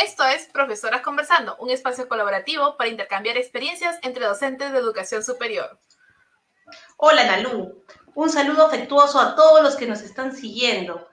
[0.00, 5.80] Esto es Profesoras Conversando, un espacio colaborativo para intercambiar experiencias entre docentes de educación superior.
[6.98, 11.08] Hola Nalú, un saludo afectuoso a todos los que nos están siguiendo.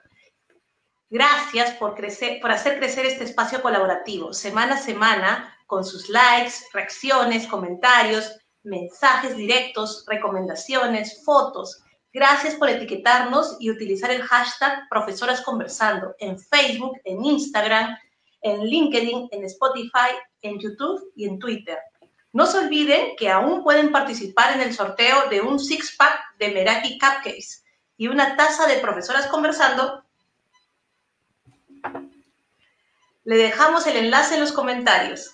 [1.10, 6.54] Gracias por, crecer, por hacer crecer este espacio colaborativo semana a semana con sus likes,
[6.72, 11.82] reacciones, comentarios, mensajes directos, recomendaciones, fotos.
[12.12, 17.96] Gracias por etiquetarnos y utilizar el hashtag Profesoras Conversando en Facebook, en Instagram,
[18.46, 21.78] en LinkedIn, en Spotify, en YouTube y en Twitter.
[22.32, 26.98] No se olviden que aún pueden participar en el sorteo de un six-pack de Meraki
[26.98, 27.64] Cupcakes
[27.96, 30.04] y una taza de profesoras conversando.
[33.24, 35.32] Le dejamos el enlace en los comentarios.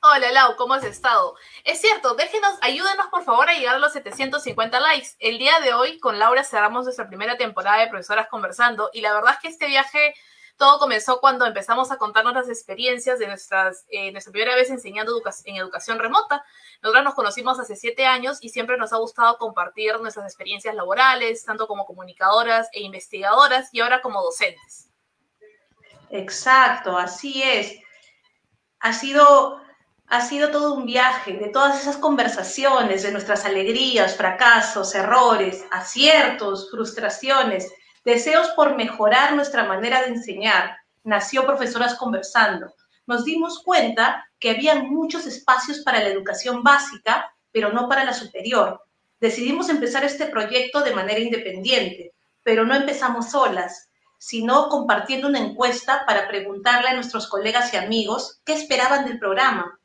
[0.00, 1.36] Hola Lau, ¿cómo has estado?
[1.62, 5.10] Es cierto, déjenos, ayúdenos por favor a llegar a los 750 likes.
[5.20, 9.14] El día de hoy con Laura cerramos nuestra primera temporada de Profesoras Conversando y la
[9.14, 10.14] verdad es que este viaje
[10.62, 15.20] todo comenzó cuando empezamos a contarnos las experiencias de nuestras, eh, nuestra primera vez enseñando
[15.44, 16.44] en educación remota.
[16.80, 21.44] Nosotras nos conocimos hace siete años y siempre nos ha gustado compartir nuestras experiencias laborales,
[21.44, 24.88] tanto como comunicadoras e investigadoras y ahora como docentes.
[26.10, 27.80] Exacto, así es.
[28.78, 29.60] Ha sido,
[30.06, 36.70] ha sido todo un viaje de todas esas conversaciones, de nuestras alegrías, fracasos, errores, aciertos,
[36.70, 37.68] frustraciones
[38.04, 42.74] deseos por mejorar nuestra manera de enseñar, nació Profesoras Conversando.
[43.06, 48.14] Nos dimos cuenta que había muchos espacios para la educación básica, pero no para la
[48.14, 48.82] superior.
[49.20, 56.04] Decidimos empezar este proyecto de manera independiente, pero no empezamos solas, sino compartiendo una encuesta
[56.06, 59.78] para preguntarle a nuestros colegas y amigos qué esperaban del programa.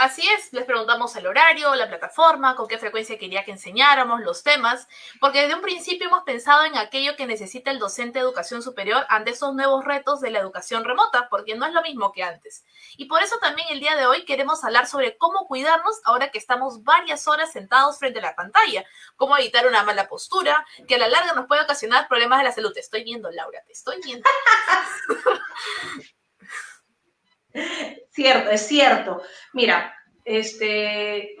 [0.00, 4.42] Así es, les preguntamos el horario, la plataforma, con qué frecuencia quería que enseñáramos, los
[4.42, 4.88] temas,
[5.20, 9.04] porque desde un principio hemos pensado en aquello que necesita el docente de educación superior
[9.10, 12.64] ante esos nuevos retos de la educación remota, porque no es lo mismo que antes.
[12.96, 16.38] Y por eso también el día de hoy queremos hablar sobre cómo cuidarnos ahora que
[16.38, 20.98] estamos varias horas sentados frente a la pantalla, cómo evitar una mala postura, que a
[20.98, 22.72] la larga nos puede ocasionar problemas de la salud.
[22.72, 24.26] Te estoy viendo, Laura, te estoy viendo.
[28.10, 29.22] Cierto, es cierto.
[29.52, 29.94] Mira,
[30.38, 31.34] este,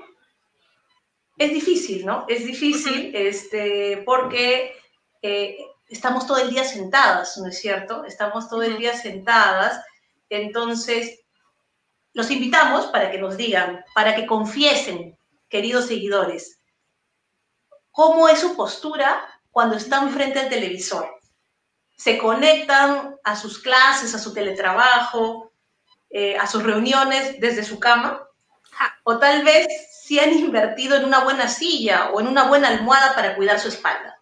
[1.36, 2.24] es difícil, ¿no?
[2.28, 4.74] Es difícil este, porque
[5.22, 5.58] eh,
[5.88, 8.04] estamos todo el día sentadas, ¿no es cierto?
[8.04, 9.80] Estamos todo el día sentadas.
[10.28, 11.20] Entonces,
[12.14, 15.16] los invitamos para que nos digan, para que confiesen,
[15.48, 16.60] queridos seguidores,
[17.92, 21.08] cómo es su postura cuando están frente al televisor.
[21.96, 25.52] Se conectan a sus clases, a su teletrabajo,
[26.08, 28.26] eh, a sus reuniones desde su cama,
[29.04, 29.66] o tal vez
[30.02, 33.68] si han invertido en una buena silla o en una buena almohada para cuidar su
[33.68, 34.20] espalda.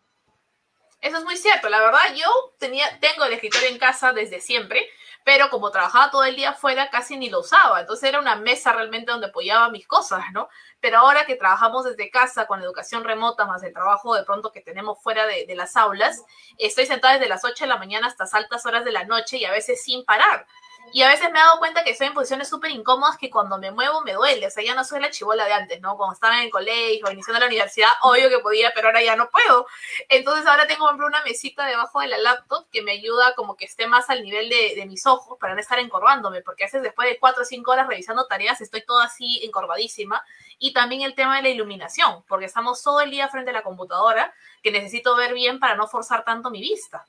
[1.01, 2.27] Eso es muy cierto, la verdad yo
[2.59, 4.85] tenía, tengo el escritorio en casa desde siempre,
[5.25, 8.73] pero como trabajaba todo el día afuera casi ni lo usaba, entonces era una mesa
[8.73, 10.49] realmente donde apoyaba mis cosas, ¿no?
[10.81, 14.61] Pero ahora que trabajamos desde casa con educación remota, más el trabajo de pronto que
[14.61, 16.25] tenemos fuera de, de las aulas,
[16.57, 19.45] estoy sentada desde las 8 de la mañana hasta altas horas de la noche y
[19.45, 20.47] a veces sin parar.
[20.93, 23.59] Y a veces me he dado cuenta que estoy en posiciones súper incómodas que cuando
[23.59, 24.47] me muevo me duele.
[24.47, 25.97] O sea, ya no soy la chivola de antes, ¿no?
[25.97, 29.29] Cuando estaba en el colegio, iniciando la universidad, obvio que podía, pero ahora ya no
[29.31, 29.67] puedo.
[30.09, 33.57] Entonces ahora tengo, por ejemplo, una mesita debajo de la laptop que me ayuda como
[33.57, 36.67] que esté más al nivel de, de mis ojos para no estar encorvándome, porque a
[36.67, 40.25] veces después de cuatro o cinco horas revisando tareas estoy toda así encorvadísima.
[40.59, 43.63] Y también el tema de la iluminación, porque estamos todo el día frente a la
[43.63, 47.05] computadora, que necesito ver bien para no forzar tanto mi vista.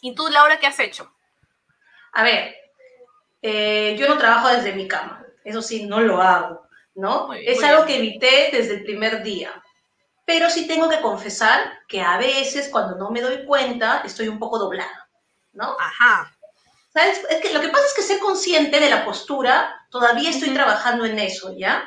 [0.00, 1.12] ¿Y tú, Laura, qué has hecho?
[2.18, 2.52] A ver,
[3.42, 7.32] eh, yo no trabajo desde mi cama, eso sí, no lo hago, ¿no?
[7.32, 9.52] es algo que evité desde el primer día.
[10.24, 14.40] Pero sí tengo que confesar que a veces cuando no me doy cuenta estoy un
[14.40, 15.08] poco doblada,
[15.52, 15.76] ¿no?
[15.78, 16.36] Ajá.
[16.92, 17.24] ¿Sabes?
[17.30, 21.04] Es que lo que pasa es que ser consciente de la postura, todavía estoy trabajando
[21.04, 21.84] en eso, ¿ya?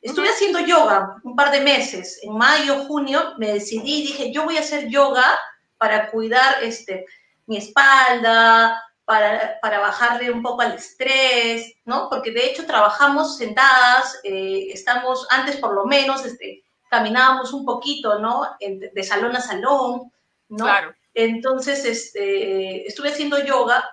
[0.00, 2.20] Estuve haciendo yoga un par de meses.
[2.22, 5.36] En mayo, junio, me decidí, dije, yo voy a hacer yoga
[5.78, 7.06] para cuidar este,
[7.46, 12.08] mi espalda, para, para, bajarle un poco al estrés, ¿no?
[12.08, 18.18] Porque de hecho trabajamos sentadas, eh, estamos, antes por lo menos, este, caminábamos un poquito,
[18.18, 18.56] ¿no?
[18.60, 20.12] De, salón a salón,
[20.48, 20.64] ¿no?
[20.64, 20.94] Claro.
[21.12, 23.84] Entonces, este, estuve haciendo yoga,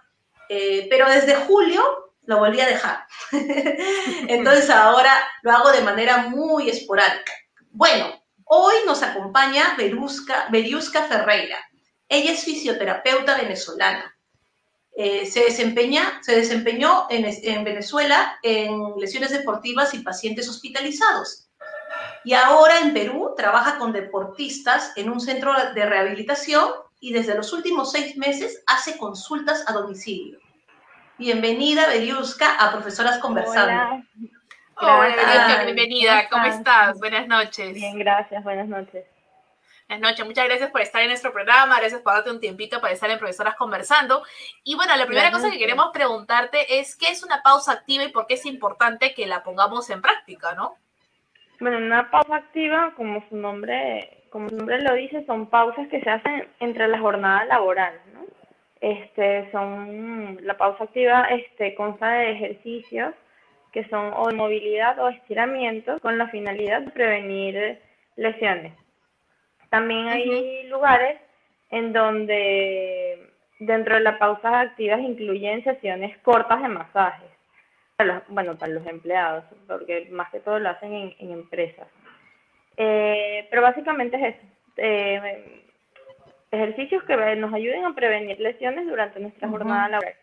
[0.50, 3.06] eh, pero desde julio lo volví a dejar.
[4.28, 7.34] Entonces ahora lo hago de manera muy esporádica.
[7.72, 11.58] Bueno, hoy nos acompaña Berusca Ferreira.
[12.08, 14.16] Ella es fisioterapeuta venezolana
[14.94, 21.50] eh, se, desempeña, se desempeñó en, en, Venezuela en lesiones deportivas y pacientes hospitalizados.
[22.24, 27.52] Y ahora en Perú trabaja con deportistas en un centro de rehabilitación y desde los
[27.54, 30.40] últimos seis meses hace consultas a domicilio.
[31.18, 34.04] Bienvenida, Beriuska, a Profesoras Conversando.
[34.76, 36.28] Hola, Hola bienvenida.
[36.30, 36.98] ¿Cómo estás?
[37.00, 37.74] Buenas noches.
[37.74, 38.44] Bien, gracias.
[38.44, 39.06] Buenas noches.
[39.92, 42.94] Buenas noches, muchas gracias por estar en nuestro programa, gracias por darte un tiempito para
[42.94, 44.24] estar en Profesoras Conversando.
[44.64, 48.08] Y bueno, la primera cosa que queremos preguntarte es qué es una pausa activa y
[48.08, 50.76] por qué es importante que la pongamos en práctica, ¿no?
[51.60, 56.00] Bueno, una pausa activa, como su nombre, como su nombre lo dice, son pausas que
[56.00, 58.22] se hacen entre la jornada laboral, ¿no?
[58.80, 63.14] Este, son, la pausa activa este, consta de ejercicios
[63.74, 67.82] que son o de movilidad o estiramiento con la finalidad de prevenir
[68.16, 68.72] lesiones.
[69.72, 71.18] También hay lugares
[71.70, 77.30] en donde dentro de las pausas activas incluyen sesiones cortas de masajes.
[78.28, 81.88] bueno, para los empleados, porque más que todo lo hacen en, empresas.
[82.76, 84.48] Eh, pero básicamente es eso.
[84.76, 85.64] Eh,
[86.52, 90.16] ejercicios que nos ayuden a prevenir lesiones durante nuestra jornada laboral.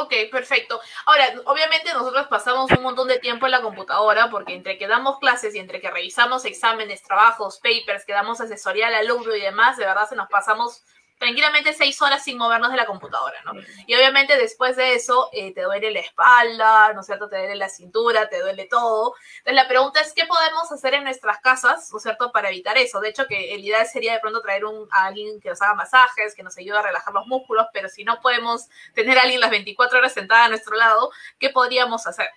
[0.00, 0.80] Ok, perfecto.
[1.06, 5.18] Ahora, obviamente nosotros pasamos un montón de tiempo en la computadora porque entre que damos
[5.18, 9.76] clases y entre que revisamos exámenes, trabajos, papers, que damos asesoría al alumno y demás,
[9.76, 10.84] de verdad se nos pasamos
[11.18, 13.52] tranquilamente seis horas sin movernos de la computadora, ¿no?
[13.86, 17.28] Y obviamente después de eso eh, te duele la espalda, ¿no es cierto?
[17.28, 19.14] Te duele la cintura, te duele todo.
[19.38, 22.78] Entonces la pregunta es, ¿qué podemos hacer en nuestras casas, ¿no es cierto?, para evitar
[22.78, 23.00] eso.
[23.00, 25.74] De hecho, que el ideal sería de pronto traer un, a alguien que nos haga
[25.74, 29.40] masajes, que nos ayude a relajar los músculos, pero si no podemos tener a alguien
[29.40, 32.28] las 24 horas sentada a nuestro lado, ¿qué podríamos hacer?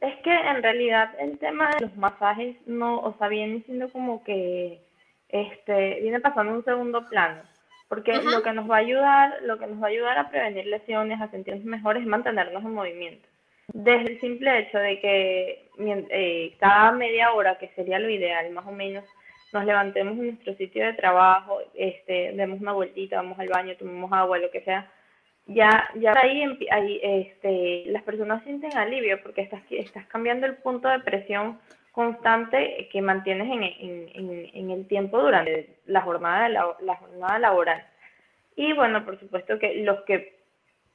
[0.00, 4.24] Es que en realidad el tema de los masajes no, o sea, viene siendo como
[4.24, 4.84] que,
[5.28, 7.51] este, viene pasando un segundo plano
[7.92, 10.64] porque lo que nos va a ayudar, lo que nos va a ayudar a prevenir
[10.64, 13.28] lesiones, a sentirnos mejores, es mantenernos en movimiento.
[13.74, 18.66] Desde el simple hecho de que eh, cada media hora, que sería lo ideal más
[18.66, 19.04] o menos,
[19.52, 24.10] nos levantemos en nuestro sitio de trabajo, este, demos una vueltita, vamos al baño, tomemos
[24.10, 24.90] agua, lo que sea,
[25.44, 30.88] ya, ya ahí, ahí este, las personas sienten alivio porque estás, estás cambiando el punto
[30.88, 31.58] de presión
[31.92, 37.86] constante que mantienes en, en, en, el tiempo durante la jornada, la, la jornada laboral.
[38.56, 40.40] Y bueno, por supuesto que los que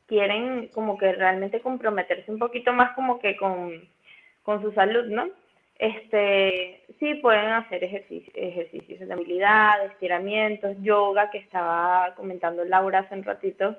[0.08, 3.88] quieren como que realmente comprometerse un poquito más como que con,
[4.44, 5.30] con su salud, ¿no?
[5.78, 13.14] Este, sí pueden hacer ejercicios, ejercicios de movilidad, estiramientos, yoga, que estaba comentando Laura hace
[13.14, 13.76] un ratito.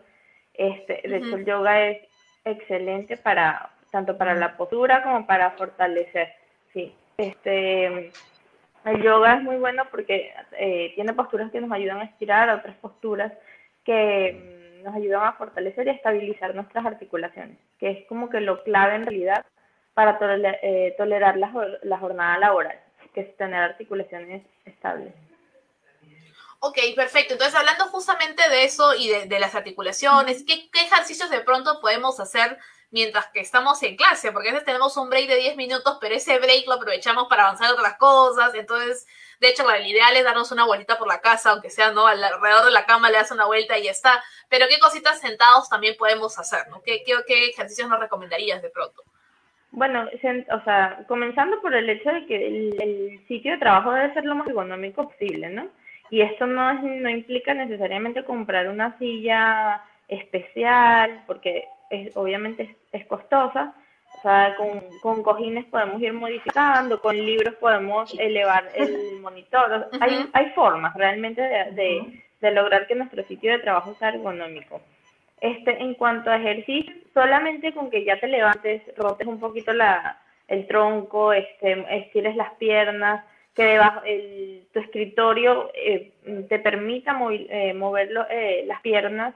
[0.54, 2.02] Este, de hecho, el yoga es
[2.44, 6.28] excelente para tanto para la postura como para fortalecer,
[6.72, 6.94] sí.
[7.18, 8.12] Este,
[8.84, 12.76] el yoga es muy bueno porque eh, tiene posturas que nos ayudan a estirar, otras
[12.76, 13.32] posturas
[13.84, 18.40] que mm, nos ayudan a fortalecer y a estabilizar nuestras articulaciones, que es como que
[18.40, 19.44] lo clave en realidad
[19.94, 20.16] para
[20.62, 22.78] eh, tolerar la, la, jornada laboral,
[23.12, 25.12] que es tener articulaciones estables.
[26.60, 27.32] Ok, perfecto.
[27.32, 32.20] Entonces, hablando justamente de eso y de, las articulaciones, ¿qué, ¿qué, ejercicios de pronto podemos
[32.20, 32.58] hacer
[32.90, 36.14] mientras que estamos en clase, porque a veces tenemos un break de 10 minutos, pero
[36.14, 39.06] ese break lo aprovechamos para avanzar otras cosas, entonces,
[39.40, 42.06] de hecho, el ideal es darnos una vuelta por la casa, aunque sea, ¿no?
[42.06, 45.68] Alrededor de la cama le das una vuelta y ya está, pero ¿qué cositas sentados
[45.68, 46.82] también podemos hacer, ¿no?
[46.82, 49.02] ¿Qué, qué, ejercicios nos recomendarías de pronto?
[49.70, 54.24] Bueno, o sea, comenzando por el hecho de que el, sitio de trabajo debe ser
[54.24, 55.68] lo más ergonómico posible, ¿no?
[56.10, 62.70] Y esto no, no implica necesariamente comprar una silla especial, porque es, obviamente es,
[63.06, 63.74] costosa.
[64.18, 69.88] O sea, con, con, cojines podemos ir modificando, con libros podemos elevar el monitor.
[70.00, 74.80] hay, hay formas realmente de, de, lograr que nuestro sitio de trabajo sea ergonómico.
[75.40, 80.18] Este, en cuanto a ejercicio, solamente con que ya te levantes, rotes un poquito la,
[80.48, 83.24] el tronco, este, estires las piernas,
[83.58, 86.12] que debajo el, tu escritorio eh,
[86.48, 89.34] te permita eh, mover eh, las piernas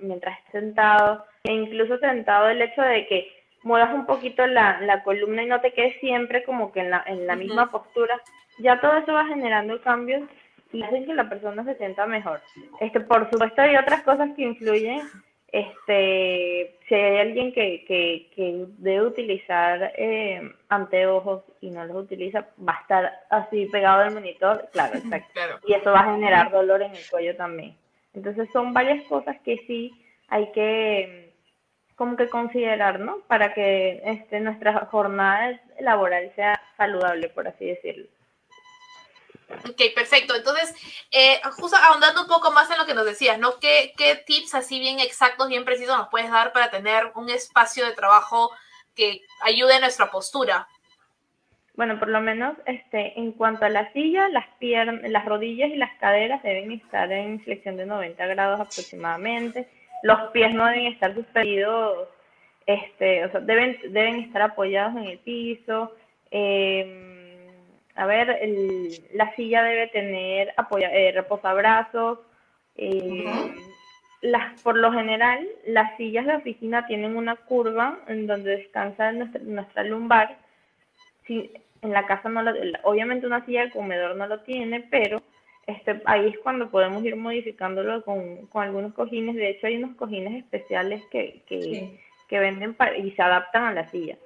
[0.00, 3.32] mientras estés sentado, e incluso sentado el hecho de que
[3.64, 7.02] muevas un poquito la, la columna y no te quedes siempre como que en la,
[7.04, 8.22] en la misma postura,
[8.60, 10.22] ya todo eso va generando cambios
[10.72, 12.40] y hacen que la persona se sienta mejor.
[12.78, 15.00] Este, por supuesto hay otras cosas que influyen
[15.50, 22.46] este, si hay alguien que, que, que debe utilizar eh, anteojos y no los utiliza,
[22.66, 25.40] va a estar así pegado al monitor, claro, exacto.
[25.66, 27.76] Y eso va a generar dolor en el cuello también.
[28.14, 29.92] Entonces son varias cosas que sí
[30.28, 31.28] hay que
[31.96, 33.18] como que considerar, ¿no?
[33.26, 38.06] Para que este, nuestra jornada laboral sea saludable, por así decirlo.
[39.50, 40.34] Ok, perfecto.
[40.34, 40.74] Entonces,
[41.10, 43.58] eh, justo ahondando un poco más en lo que nos decías, ¿no?
[43.58, 47.86] ¿Qué, ¿Qué tips así bien exactos, bien precisos nos puedes dar para tener un espacio
[47.86, 48.50] de trabajo
[48.94, 50.68] que ayude a nuestra postura?
[51.78, 55.96] Bueno, por lo menos este, en cuanto a la silla, las las rodillas y las
[55.98, 59.68] caderas deben estar en flexión de 90 grados aproximadamente.
[60.02, 62.08] los pies no deben estar suspendidos,
[62.66, 65.94] este, o sea, deben, deben estar apoyados en el piso.
[66.32, 67.07] Em,
[67.98, 72.20] a ver, el, la silla debe tener apoya, eh, reposabrazos.
[72.76, 73.24] Eh,
[74.20, 79.40] las, por lo general, las sillas de oficina tienen una curva en donde descansa nuestra,
[79.42, 80.38] nuestra lumbar.
[81.26, 81.50] Si,
[81.82, 82.52] en la casa no lo,
[82.84, 85.20] obviamente una silla de comedor no lo tiene, pero
[85.66, 89.34] este, ahí es cuando podemos ir modificándolo con, con algunos cojines.
[89.34, 93.88] De hecho, hay unos cojines especiales que, que, que venden y se adaptan a la
[93.88, 94.16] silla.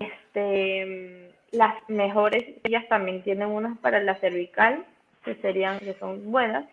[0.00, 4.84] Este, las mejores sillas también tienen unas para la cervical,
[5.24, 6.66] que serían, que son buenas.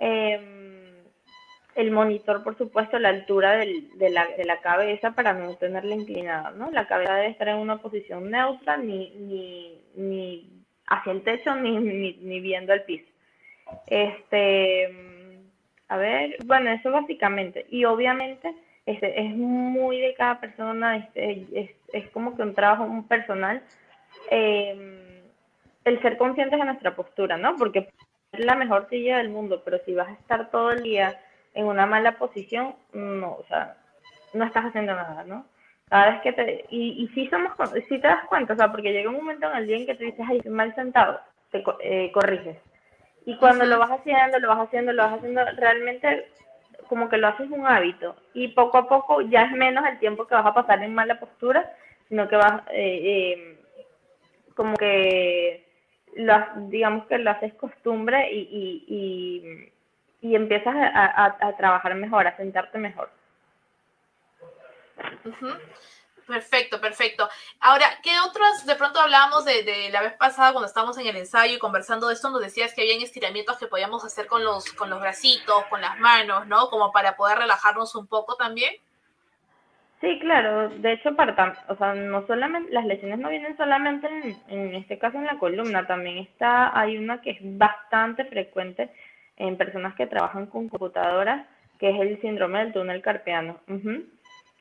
[0.00, 0.62] Eh,
[1.74, 5.94] el monitor, por supuesto, la altura del, de, la, de, la, cabeza para no tenerla
[5.94, 6.70] inclinada, ¿no?
[6.70, 10.50] La cabeza debe estar en una posición neutra, ni, ni, ni
[10.86, 13.06] hacia el techo, ni, ni, viendo el piso.
[13.86, 15.40] Este,
[15.88, 17.64] a ver, bueno, eso básicamente.
[17.70, 18.54] Y obviamente
[18.84, 23.62] este, es muy de cada persona, este, es, es como que un trabajo un personal.
[24.30, 25.22] Eh,
[25.84, 27.56] el ser conscientes de nuestra postura, ¿no?
[27.56, 27.90] Porque
[28.32, 31.20] es la mejor silla del mundo, pero si vas a estar todo el día
[31.54, 33.76] en una mala posición, no, o sea,
[34.32, 35.44] no estás haciendo nada, ¿no?
[35.88, 37.52] Cada vez que te, y, y sí somos,
[37.88, 39.94] sí te das cuenta, o sea, porque llega un momento en el día en que
[39.94, 42.56] te dices, ay, mal sentado, te eh, corriges.
[43.26, 46.28] Y cuando lo vas haciendo, lo vas haciendo, lo vas haciendo, realmente
[46.88, 48.16] como que lo haces un hábito.
[48.34, 51.20] Y poco a poco ya es menos el tiempo que vas a pasar en mala
[51.20, 51.70] postura,
[52.08, 53.61] sino que vas, eh, eh,
[54.62, 55.66] como que,
[56.14, 56.34] lo,
[56.68, 59.72] digamos que lo haces costumbre y, y, y
[60.22, 63.10] y empiezas a, trabajar mejor, a sentarte mejor.
[66.28, 67.28] Perfecto, perfecto.
[67.58, 71.56] Ahora, ¿qué otros, de pronto hablábamos de, la vez pasada cuando estábamos en el ensayo
[71.56, 74.88] y conversando de esto, nos decías que habían estiramientos que podíamos hacer con los, con
[74.90, 76.70] los bracitos, con las manos, ¿no?
[76.70, 78.72] Como para poder relajarnos un poco también.
[80.02, 80.68] Sí, claro.
[80.68, 84.98] De hecho, para, o sea, no solamente, las lesiones no vienen solamente en, en este
[84.98, 88.90] caso en la columna, también está, hay una que es bastante frecuente
[89.36, 91.46] en personas que trabajan con computadoras,
[91.78, 93.60] que es el síndrome del túnel carpiano.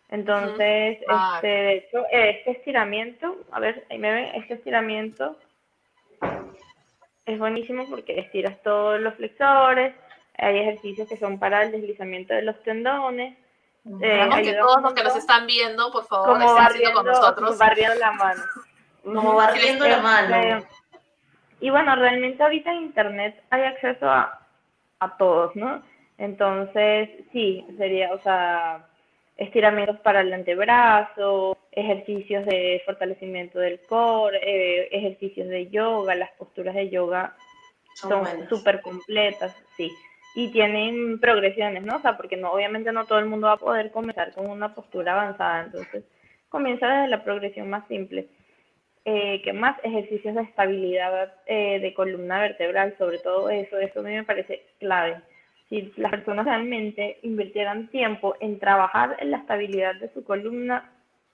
[0.09, 5.39] Entonces, este, de hecho, este estiramiento, a ver, ahí me ven, este estiramiento
[7.25, 9.95] es buenísimo porque estiras todos los flexores,
[10.37, 13.37] hay ejercicios que son para el deslizamiento de los tendones.
[14.01, 17.57] Eh, que todos los que nos están viendo, por favor, como barriendo, con nosotros.
[17.57, 18.43] barriendo la mano.
[19.03, 20.35] Como barriendo la mano.
[20.35, 20.67] Este,
[21.61, 24.41] y bueno, realmente ahorita en Internet hay acceso a
[25.01, 25.81] a todos, ¿no?
[26.17, 28.87] Entonces, sí, sería, o sea,
[29.35, 36.75] estiramientos para el antebrazo, ejercicios de fortalecimiento del core, eh, ejercicios de yoga, las posturas
[36.75, 37.35] de yoga
[37.95, 39.91] son súper completas, sí.
[40.35, 41.97] Y tienen progresiones, ¿no?
[41.97, 44.73] O sea, porque no, obviamente no todo el mundo va a poder comenzar con una
[44.73, 46.05] postura avanzada, entonces
[46.49, 48.27] comienza desde la progresión más simple.
[49.03, 49.77] Eh, ¿Qué más?
[49.83, 54.63] Ejercicios de estabilidad eh, de columna vertebral, sobre todo eso, eso a mí me parece
[54.79, 55.21] clave.
[55.69, 60.91] Si las personas realmente invirtieran tiempo en trabajar en la estabilidad de su columna,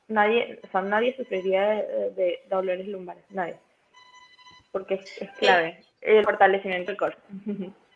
[0.08, 1.84] nadie, o sea, nadie sufriría
[2.16, 3.56] de, dolores lumbares, nadie.
[4.72, 7.22] Porque es, clave el fortalecimiento del cuerpo.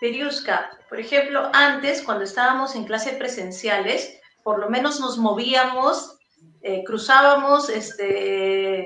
[0.00, 6.18] Periusca, por ejemplo, antes, cuando estábamos en clases presenciales, por lo menos nos movíamos
[6.60, 8.84] eh, cruzábamos este,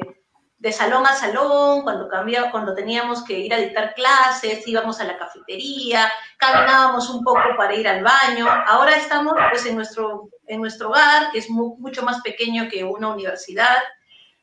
[0.59, 5.05] de salón a salón, cuando, cambiaba, cuando teníamos que ir a dictar clases, íbamos a
[5.05, 8.47] la cafetería, caminábamos un poco para ir al baño.
[8.67, 13.09] Ahora estamos pues, en, nuestro, en nuestro hogar, que es mucho más pequeño que una
[13.09, 13.79] universidad.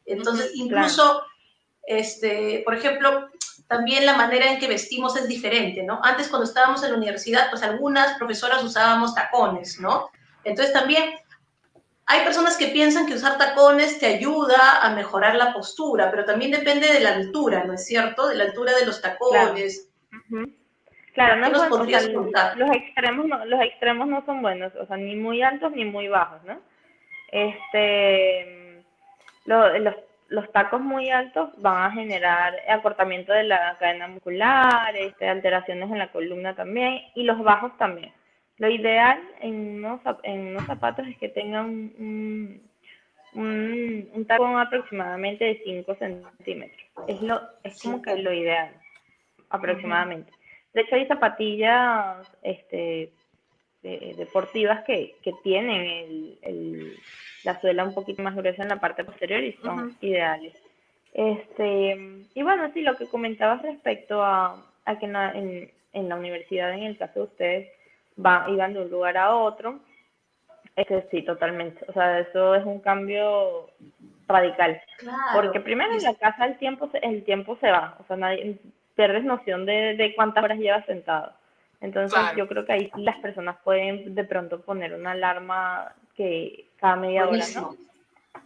[0.05, 1.21] Entonces, incluso,
[1.83, 3.28] este, por ejemplo,
[3.69, 5.99] también la manera en que vestimos es diferente, ¿no?
[6.03, 10.09] Antes cuando estábamos en la universidad, pues algunas profesoras usábamos tacones, ¿no?
[10.43, 11.13] Entonces también
[12.07, 16.49] hay personas que piensan que usar tacones te ayuda a mejorar la postura, pero también
[16.49, 18.27] depende de la altura, ¿no es cierto?
[18.27, 19.87] De la altura de los tacones.
[21.13, 25.43] Claro, no los, los extremos no, los extremos no son buenos, o sea, ni muy
[25.43, 26.59] altos ni muy bajos, ¿no?
[27.31, 28.83] Este,
[29.45, 29.95] los,
[30.29, 35.97] los tacos muy altos van a generar acortamiento de la cadena muscular, este, alteraciones en
[35.97, 38.13] la columna también, y los bajos también.
[38.57, 42.61] Lo ideal en unos, en unos zapatos es que tengan un,
[43.33, 46.89] un, un tacón aproximadamente de 5 centímetros.
[47.07, 48.71] Es, lo, es como que lo ideal,
[49.49, 50.31] aproximadamente.
[50.73, 53.11] De hecho, hay zapatillas este,
[53.81, 56.97] deportivas que, que tienen el, el,
[57.43, 60.53] la suela un poquito más gruesa en la parte posterior y son ideales.
[61.13, 66.15] Este, y bueno, sí, lo que comentabas respecto a, a que en, en, en la
[66.15, 67.67] universidad, en el caso de ustedes,
[68.23, 69.79] va, iban de un lugar a otro.
[70.75, 71.83] Este, sí, totalmente.
[71.87, 73.69] O sea, eso es un cambio
[74.27, 74.81] radical.
[75.33, 77.97] Porque primero en la casa el tiempo, el tiempo se va.
[77.99, 78.57] O sea, nadie,
[78.95, 81.33] pierdes noción de, de cuántas horas llevas sentado.
[81.81, 86.97] Entonces yo creo que ahí las personas pueden de pronto poner una alarma que cada
[86.97, 87.75] media hora, ¿no?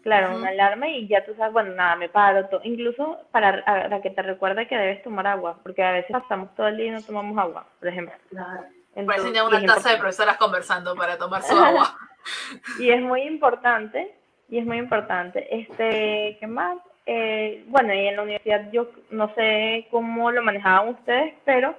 [0.03, 2.61] Claro, una alarma y ya tú sabes, bueno, nada, me paro, todo.
[2.63, 6.67] incluso para, para, que te recuerde que debes tomar agua, porque a veces pasamos todo
[6.67, 8.13] el día y no tomamos agua, por ejemplo.
[8.29, 8.63] Claro.
[8.95, 11.97] Entonces, una taza de profesoras conversando para tomar su agua.
[12.79, 14.13] y es muy importante,
[14.49, 15.47] y es muy importante.
[15.49, 16.77] Este, ¿qué más?
[17.05, 21.75] Eh, bueno, y en la universidad yo no sé cómo lo manejaban ustedes, pero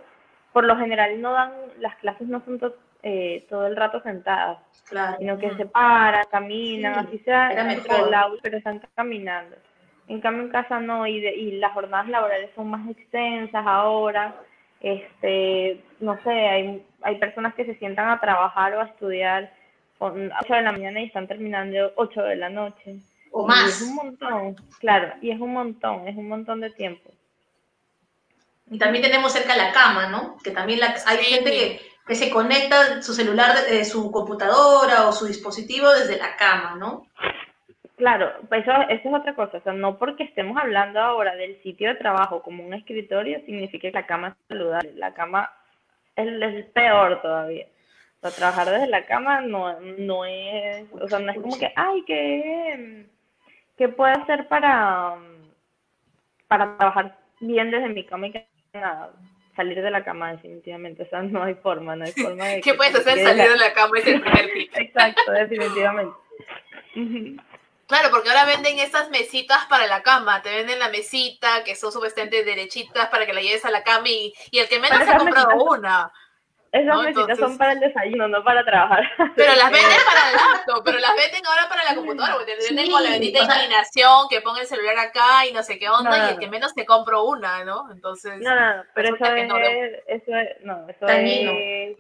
[0.55, 2.61] por lo general no dan, las clases no son
[3.03, 4.59] eh, todo el rato sentadas,
[5.19, 9.57] sino que se paran, caminan, así sea dentro del aula, pero están caminando.
[10.07, 14.35] En cambio en casa no, y, y las jornadas laborales son más extensas ahora,
[14.81, 19.53] este, no sé, hay, hay personas que se sientan a trabajar o a estudiar
[19.99, 22.97] a 8 de la mañana y están terminando 8 de la noche.
[23.33, 23.67] O más.
[23.67, 27.11] es un montón, claro, y es un montón, es un montón de tiempo.
[28.71, 30.37] Y también tenemos cerca la cama, ¿no?
[30.43, 35.13] Que también la, hay gente que, que, se conecta su celular, de, su computadora o
[35.13, 37.07] su dispositivo desde la cama, ¿no?
[37.97, 39.59] Claro, pues eso, eso, es otra cosa.
[39.59, 43.89] O sea, no porque estemos hablando ahora del sitio de trabajo como un escritorio, significa
[43.89, 44.93] que la cama es saludable.
[44.95, 45.51] La cama
[46.17, 47.67] es, es peor todavía
[48.31, 53.07] trabajar desde la cama no, no es, o sea, no es como que, ay, ¿qué,
[53.77, 55.17] qué puedo hacer para,
[56.49, 58.47] para trabajar bien desde mi cama y que
[58.81, 59.13] nada,
[59.57, 62.61] salir de la cama definitivamente, o sea, no hay forma, no hay forma de...
[62.61, 66.15] ¿Qué puedes hacer salir de la cama es el primer Exacto, definitivamente.
[67.87, 71.93] Claro, porque ahora venden estas mesitas para la cama, te venden la mesita que son
[71.93, 75.11] supuestamente derechitas para que la lleves a la cama y, y el que menos se
[75.11, 76.13] ha comprado una.
[76.75, 79.09] Esas mesitas son para el desayuno, no para trabajar.
[79.37, 82.67] Pero las venden para el laptop, pero las venden ahora para la computadora, porque te
[82.67, 86.31] venden con la bendita inclinación, que ponga el celular acá y no sé qué onda,
[86.31, 87.93] y el que menos te compro una, ¿no?
[87.93, 88.41] Entonces.
[88.41, 91.97] No, no, pero eso es, eso es, no, eso es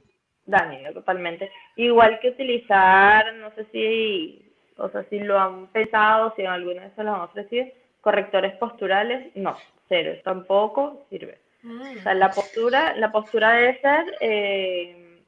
[0.46, 1.52] dañino totalmente.
[1.76, 6.82] Igual que utilizar, no sé si, o sea, si lo han pensado, si en alguna
[6.82, 7.66] vez se lo han ofrecido,
[8.00, 9.56] correctores posturales, no,
[9.88, 11.43] cero, tampoco sirve.
[11.64, 15.22] O sea, la postura, la postura debe ser, eh,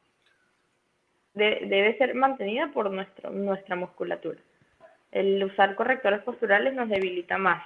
[1.35, 4.39] debe ser mantenida por nuestro, nuestra musculatura.
[5.11, 7.65] El usar correctores posturales nos debilita más.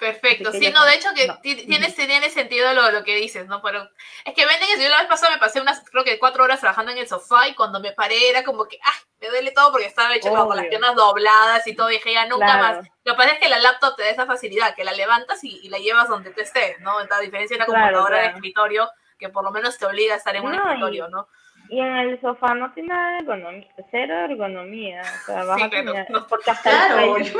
[0.00, 3.60] Perfecto, sí, no, de hecho que tiene, tiene sentido lo, lo que dices, ¿no?
[3.60, 3.86] Pero
[4.24, 6.58] es que venden eso, yo la vez pasada me pasé unas, creo que cuatro horas
[6.58, 8.94] trabajando en el sofá y cuando me paré era como que, ¡ah!
[9.20, 12.56] Me duele todo porque estaba hecho con las piernas dobladas y todo, dije ya nunca
[12.56, 12.88] más.
[13.04, 15.68] Lo que pasa es que la laptop te da esa facilidad, que la levantas y,
[15.68, 16.96] la llevas donde tú estés, ¿no?
[16.96, 20.34] A diferencia de una computadora de escritorio, que por lo menos te obliga a estar
[20.34, 21.28] en un escritorio, ¿no?
[21.70, 25.02] Y en el sofá no tiene nada de ergonomía, cero ergonomía.
[25.02, 27.32] O sea, vas a tener, porque hasta el,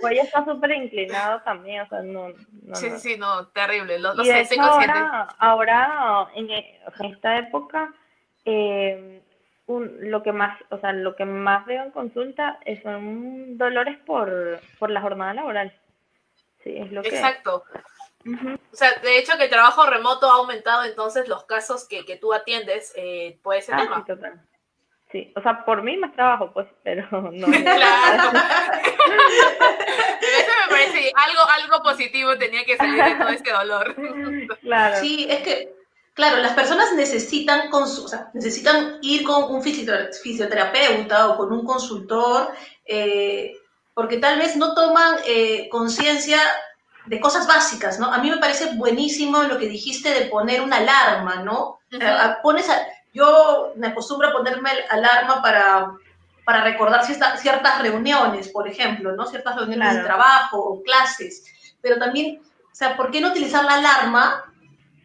[0.00, 2.28] cuello, está súper inclinado también, o sea, no.
[2.62, 3.98] no sí, sí, no, terrible.
[3.98, 7.94] Los, y ahora, ahora, en, esta época,
[8.44, 9.22] eh,
[9.66, 14.60] un, lo que más, o sea, lo que más veo en consulta son dolores por,
[14.78, 15.72] por la jornada laboral.
[16.62, 17.08] Sí, es lo que.
[17.08, 17.64] Exacto.
[18.26, 22.16] O sea, de hecho que el trabajo remoto ha aumentado entonces los casos que, que
[22.16, 24.40] tú atiendes eh, puede ser ah, Sí, total.
[25.10, 27.46] Sí, o sea, por mí más trabajo, pues, pero no.
[27.46, 28.38] claro.
[30.20, 33.96] Eso me parece algo, algo positivo tenía que salir de todo este dolor.
[34.60, 34.96] claro.
[35.00, 35.74] Sí, es que,
[36.12, 41.64] claro, las personas necesitan, con o sea, necesitan ir con un fisioterapeuta o con un
[41.64, 42.52] consultor,
[42.84, 43.54] eh,
[43.94, 46.38] porque tal vez no toman eh, conciencia
[47.08, 48.12] de cosas básicas, ¿no?
[48.12, 51.78] A mí me parece buenísimo lo que dijiste de poner una alarma, ¿no?
[52.42, 52.66] pones
[53.14, 55.92] yo me acostumbro a ponerme alarma para,
[56.44, 59.26] para recordar ciertas reuniones, por ejemplo, ¿no?
[59.26, 61.44] Ciertas reuniones de trabajo o clases,
[61.80, 64.44] pero también, o sea, ¿por qué no utilizar la alarma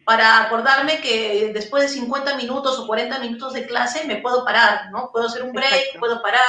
[0.04, 4.90] para acordarme que después de 50 minutos o 40 minutos de clase me puedo parar,
[4.90, 5.10] ¿no?
[5.10, 6.42] Puedo hacer un break, puedo parar,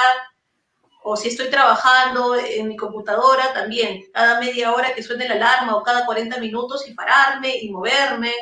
[1.08, 5.76] o si estoy trabajando en mi computadora también, cada media hora que suene la alarma
[5.76, 8.32] o cada 40 minutos y pararme y moverme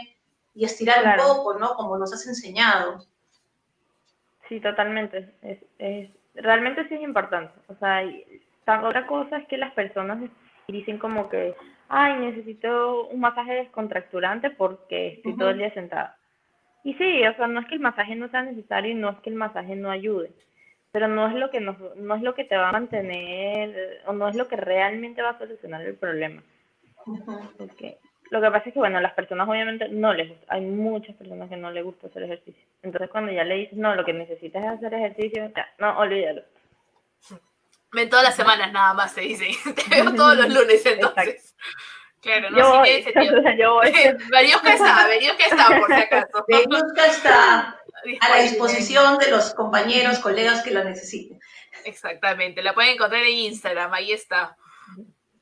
[0.55, 1.75] y estirar un poco, ¿no?
[1.75, 3.05] Como nos has enseñado.
[4.49, 5.35] Sí, totalmente.
[5.43, 7.53] Es, realmente sí es importante.
[7.69, 8.03] O sea,
[8.83, 10.19] otra cosa es que las personas
[10.67, 11.55] dicen como que,
[11.91, 16.17] ay, necesito un masaje descontracturante porque estoy todo el día sentada.
[16.83, 19.19] Y sí, o sea, no es que el masaje no sea necesario y no es
[19.19, 20.33] que el masaje no ayude
[20.95, 24.29] pero no es lo que no es lo que te va a mantener o no
[24.29, 26.41] es lo que realmente va a solucionar el problema.
[28.31, 30.55] Lo que pasa es que, bueno, a las personas obviamente no les gusta.
[30.55, 32.63] Hay muchas personas que no les gusta hacer ejercicio.
[32.81, 36.43] Entonces, cuando ya le dices, no, lo que necesitas es hacer ejercicio, ya, no, olvídalo.
[37.91, 39.49] Ven todas las semanas nada más, se dice.
[39.75, 41.57] Te veo todos los lunes entonces.
[42.21, 43.93] Claro, no yo sé voy, yo voy.
[44.31, 46.45] Mariusca está, Mariusca está, por si acaso.
[46.49, 47.84] Mariusca está
[48.21, 51.41] a la disposición de los compañeros, colegas que la necesiten.
[51.85, 54.57] Exactamente, la pueden encontrar en Instagram, ahí está.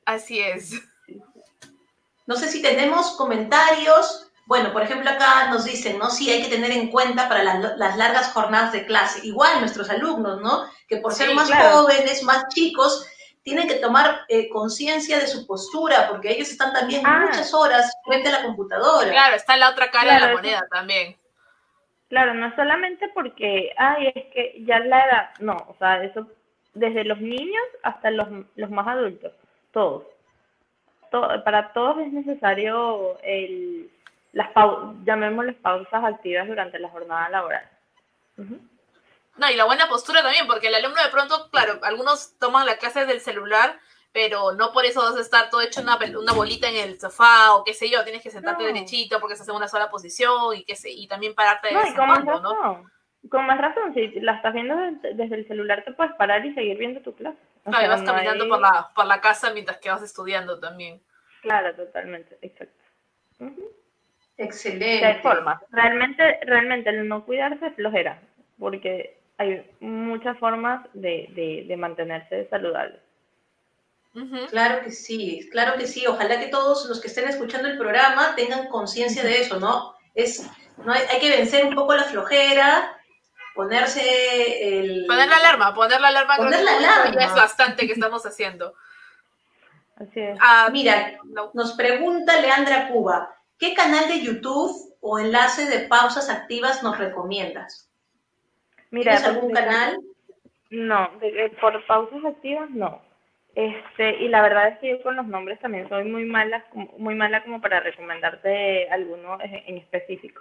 [0.04, 0.72] Así es.
[2.26, 4.28] No sé si tenemos comentarios.
[4.46, 6.10] Bueno, por ejemplo, acá nos dicen, ¿no?
[6.10, 9.20] Sí, hay que tener en cuenta para las, las largas jornadas de clase.
[9.24, 10.66] Igual nuestros alumnos, ¿no?
[10.88, 11.82] Que por ser Sí, más claro.
[11.82, 13.06] jóvenes, más chicos,
[13.44, 17.24] tienen que tomar eh, conciencia de su postura, porque ellos están también Ah.
[17.26, 19.10] muchas horas frente a la computadora.
[19.10, 21.16] Claro, está la otra cara de la moneda también.
[22.12, 26.26] Claro, no solamente porque, ay, es que ya la edad, no, o sea, eso
[26.74, 29.32] desde los niños hasta los, los más adultos,
[29.72, 30.04] todos.
[31.10, 33.90] To- para todos es necesario el,
[34.34, 37.66] las pau llamémosles pausas activas durante la jornada laboral.
[39.38, 42.76] No, y la buena postura también, porque el alumno de pronto, claro, algunos toman la
[42.76, 43.80] clase del celular,
[44.12, 47.54] pero no por eso vas a estar todo hecho una, una bolita en el sofá
[47.54, 48.68] o qué sé yo, tienes que sentarte No.
[48.68, 51.80] derechito porque estás en una sola posición y qué sé, y también pararte de No,
[51.80, 52.52] vez y en con cuando, ¿no?
[52.54, 52.92] razón.
[53.30, 56.52] Con más razón, si la estás viendo desde, desde el celular te puedes parar y
[56.54, 57.38] seguir viendo tu clase.
[57.64, 60.02] O Claro, sea, vas no caminando hay- por la, por la casa mientras que vas
[60.02, 61.00] estudiando también.
[61.40, 62.74] Claro, totalmente, exacto.
[63.38, 63.70] Ujú.
[64.36, 65.06] Excelente.
[65.06, 65.60] De formas.
[65.70, 68.20] Realmente, realmente el no cuidarse es flojera,
[68.58, 72.98] porque hay muchas formas de, de, de mantenerse saludable.
[74.50, 76.06] Claro que sí, claro que sí.
[76.06, 79.94] Ojalá que todos los que estén escuchando el programa tengan conciencia de eso, ¿no?
[80.14, 80.46] Es,
[80.84, 82.94] no hay, hay que vencer un poco la flojera,
[83.54, 85.06] ponerse el...
[85.06, 87.24] Poner la alarma, poner la alarma Poner que la alarma.
[87.24, 88.74] es bastante que estamos haciendo.
[89.96, 90.38] Así es.
[90.42, 91.50] Ah, Mira, no.
[91.54, 97.88] nos pregunta Leandra Cuba, ¿qué canal de YouTube o enlace de pausas activas nos recomiendas?
[98.90, 99.98] Mira, ¿Tienes algún de- canal?
[100.70, 103.00] No, de- de- por pausas activas no.
[103.54, 106.64] Este, y la verdad es que yo con los nombres también soy muy mala,
[106.96, 110.40] muy mala como para recomendarte alguno en en específico.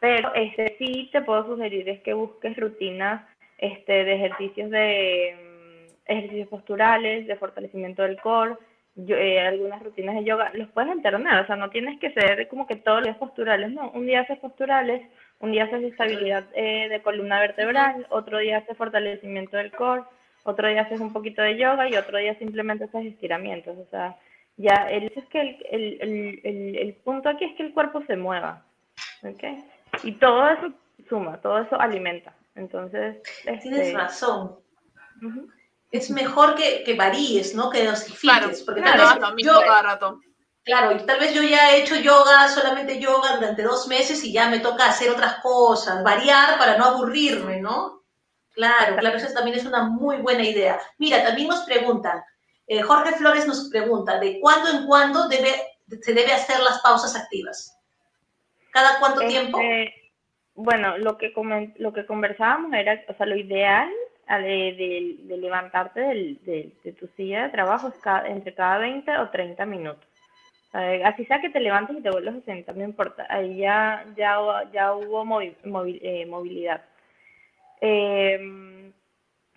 [0.00, 3.22] Pero este sí te puedo sugerir es que busques rutinas
[3.58, 8.56] este de ejercicios de mm, ejercicios posturales, de fortalecimiento del core,
[8.96, 12.48] yo- eh, algunas rutinas de yoga, los puedes alternar, o sea, no tienes que ser
[12.48, 15.00] como que todos los días posturales, no, un día haces posturales,
[15.38, 20.02] un día haces estabilidad eh, de columna vertebral, otro día haces fortalecimiento del core,
[20.44, 24.18] otro día haces un poquito de yoga y otro día simplemente haces estiramientos, o sea,
[24.56, 28.02] ya el es que el, el, el, el, el punto aquí es que el cuerpo
[28.06, 28.64] se mueva,
[29.22, 29.42] ¿ok?
[30.04, 30.72] Y todo eso
[31.08, 34.56] suma, todo eso alimenta, entonces, Tienes este, razón.
[35.22, 35.48] ujú.
[35.90, 37.68] Es mejor que, que varíes, ¿no?
[37.68, 38.20] Que dosifiques.
[38.22, 40.20] Claro, porque claro, tal vez yo, cada rato.
[40.64, 44.32] Claro, y tal vez yo ya he hecho yoga, solamente yoga durante dos meses y
[44.32, 48.01] ya me toca hacer otras cosas, variar para no aburrirme, ¿no?
[48.54, 50.78] Claro, claro, esa también es una muy buena idea.
[50.98, 52.22] Mira, también nos preguntan,
[52.66, 55.50] eh, Jorge Flores nos pregunta, ¿de cuándo en cuándo debe,
[56.00, 57.78] se debe hacer las pausas activas?
[58.72, 59.58] ¿Cada cuánto tiempo?
[59.60, 59.94] Este,
[60.54, 61.32] Bueno, lo que
[61.78, 63.88] lo que conversábamos era, o sea, lo ideal
[64.28, 68.78] de, de- de levantarte del- de, de tu silla de trabajo es cada- entre cada
[68.78, 70.06] 20 o 30 minutos.
[70.74, 73.26] Eh, así sea que te levantes y te vuelvas a sentar, no importa.
[73.28, 74.38] Ahí ya, ya,
[74.72, 76.82] ya hubo movi- movi- eh, movilidad.
[77.84, 78.92] Em,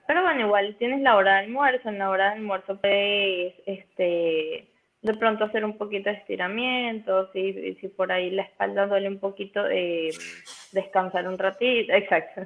[0.08, 1.90] pero bueno, igual tienes la hora de almuerzo.
[1.90, 4.68] En la hora de almuerzo puedes este,
[5.02, 7.32] de pronto hacer un poquito de estiramiento.
[7.32, 10.10] Si, si por ahí la espalda duele un poquito, eh,
[10.72, 11.94] descansar un ratito.
[11.94, 12.42] Exacto.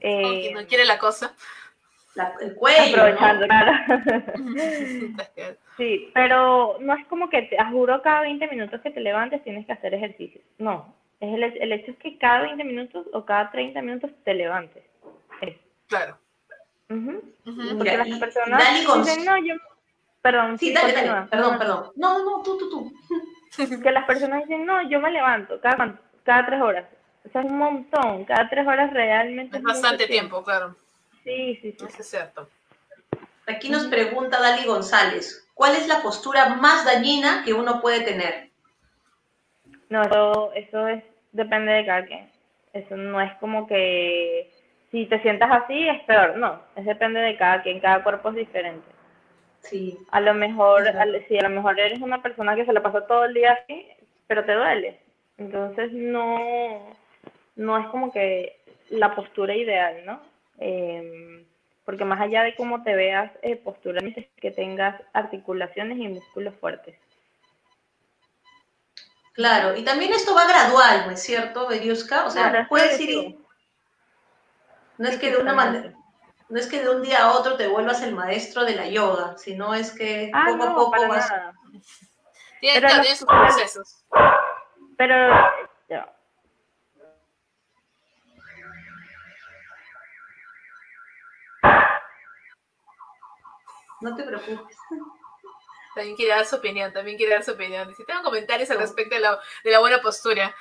[0.00, 1.34] Eh, quien no quiere la cosa.
[2.14, 3.02] La- el cuello, ¿no?
[3.02, 3.72] Aprovechando, claro.
[5.76, 9.64] Sí, pero no es como que te juro cada 20 minutos que te levantes tienes
[9.66, 10.40] que hacer ejercicio.
[10.58, 14.34] No, es el, el hecho es que cada 20 minutos o cada 30 minutos te
[14.34, 14.82] levantes.
[15.90, 16.16] Claro.
[16.86, 17.02] Porque
[17.54, 19.54] Mira, las personas Dali con- dicen, no, yo...
[20.22, 21.92] Perdón, Sí, dale, dale, perdón, perdón.
[21.96, 22.92] No, no, no, tú, tú, tú.
[23.82, 26.86] Que las personas dicen, no, yo me levanto cada, cada tres horas.
[27.26, 28.24] O sea, es un montón.
[28.24, 30.76] Cada tres horas realmente Es bastante tiempo, claro.
[31.24, 31.84] Sí, sí, sí.
[31.86, 32.48] Eso es cierto.
[33.46, 38.50] Aquí nos pregunta Dali González, ¿cuál es la postura más dañina que uno puede tener?
[39.88, 42.30] No, eso, eso es, depende de cada quien.
[42.72, 44.52] Eso no es como que
[44.90, 46.36] si te sientas así es peor.
[46.36, 47.80] No, es depende de cada quien.
[47.80, 48.86] Cada cuerpo es diferente.
[49.60, 53.06] Sí, A lo mejor, al- a lo mejor eres una persona que se la pasa
[53.06, 53.86] todo el día así,
[54.26, 55.00] pero te duele.
[55.38, 56.96] Entonces no,
[57.56, 58.58] no es como que
[58.90, 60.20] la postura ideal, ¿no?
[60.58, 61.44] Em,
[61.84, 66.54] porque más allá de cómo te veas eh, posturalmente, es que tengas articulaciones y músculos
[66.60, 66.96] fuertes.
[69.32, 72.26] Claro, y también esto va gradual, ¿no es cierto, Beriuska?
[72.26, 73.36] O sea, Claro, puedes ir...
[75.00, 75.94] No es que de una manera...
[76.50, 79.34] No es que de un día a otro te vuelvas el maestro de la yoga,
[79.38, 81.30] sino es que Ah, poco a no, poco para vas...
[81.30, 81.54] nada.
[82.60, 84.04] Tiene, Pero los sus procesos.
[84.98, 85.14] Pero,
[85.88, 86.14] ya.
[94.02, 94.76] No te preocupes.
[95.94, 97.92] También quiere dar su opinión, también quiere dar su opinión.
[97.96, 100.54] Si tengo comentarios al respecto de la, de la buena postura.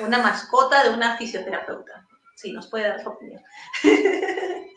[0.00, 2.06] Una mascota de una fisioterapeuta.
[2.40, 3.42] Sí, nos puede dar su opinión.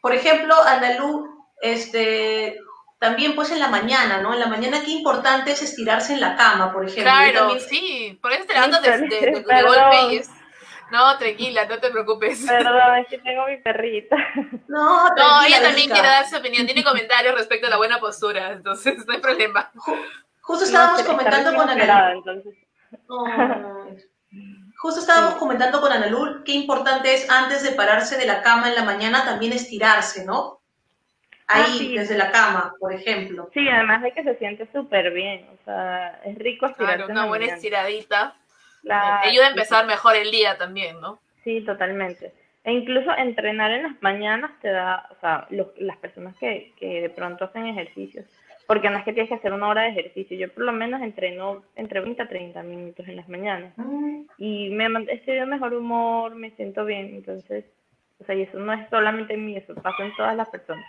[0.00, 1.28] Por ejemplo, Analú,
[1.60, 2.58] este,
[2.98, 4.32] también pues en la mañana, ¿no?
[4.34, 7.04] En la mañana qué importante es estirarse en la cama, por ejemplo.
[7.04, 9.74] Claro, también- sí, por eso te levantas de, de, de- de Perdón.
[9.76, 10.30] golpe y es...
[10.90, 12.44] No, tranquila, no te preocupes.
[12.46, 14.16] Perdón, es que tengo mi perrita.
[14.68, 18.52] No, No, ella también quiere dar su opinión, tiene comentarios respecto a la buena postura,
[18.52, 19.70] entonces no hay problema.
[20.42, 22.18] Justo estábamos No, comentando con Analú.
[22.18, 22.54] entonces.
[23.08, 24.04] Ay.
[24.82, 28.74] Justo estábamos comentando con Analul qué importante es antes de pararse de la cama en
[28.74, 30.58] la mañana también estirarse, ¿no?
[31.46, 31.96] Ahí, Ah, sí.
[31.96, 33.48] desde la cama, por ejemplo.
[33.54, 35.46] Sí, además de que se siente súper bien.
[35.60, 36.96] O sea, es rico estirarse.
[36.96, 37.56] Claro, una buena mañana.
[37.56, 38.34] estiradita.
[38.88, 41.20] Ayuda a sí, empezar mejor el día también, ¿no?
[41.44, 42.32] Sí, totalmente.
[42.64, 47.02] E incluso entrenar en las mañanas te da, o sea, los- las personas que, que
[47.02, 48.24] de pronto hacen ejercicios,
[48.66, 51.02] porque no es que tienes que hacer una hora de ejercicio, yo por lo menos
[51.02, 55.74] entreno entre 20 a 30 minutos en las mañanas Mm, y me estoy de mejor
[55.74, 57.64] humor, me siento bien, entonces,
[58.20, 60.84] o sea, y eso no es solamente en mí, eso pasa en todas las personas.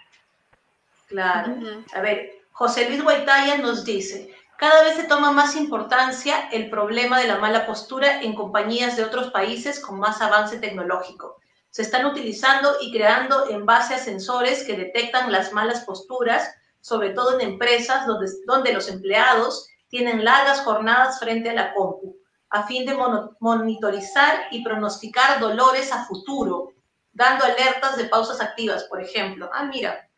[1.07, 1.55] Claro.
[1.93, 7.19] A ver, José Luis Guaitaya nos dice, cada vez se toma más importancia el problema
[7.19, 11.39] de la mala postura en compañías de otros países con más avance tecnológico.
[11.69, 17.11] Se están utilizando y creando en base a sensores que detectan las malas posturas, sobre
[17.11, 22.17] todo en empresas donde, donde los empleados tienen largas jornadas frente a la compu,
[22.49, 26.73] a fin de mono- monitorizar y pronosticar dolores a futuro,
[27.13, 29.49] dando alertas de pausas activas, por ejemplo.
[29.53, 30.09] Ah, mira,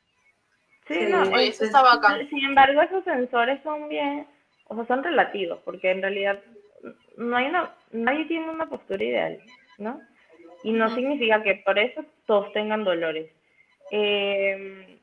[0.87, 2.27] Sí, Sí, no, eso está bacán.
[2.29, 4.27] Sin embargo, esos sensores son bien,
[4.67, 6.39] o sea, son relativos, porque en realidad
[7.17, 9.39] no hay una, nadie tiene una postura ideal,
[9.77, 9.99] ¿no?
[10.63, 13.31] Y no significa que por eso todos tengan dolores.
[13.91, 14.94] Eh,